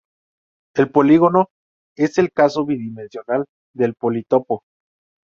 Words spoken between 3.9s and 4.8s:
politopo.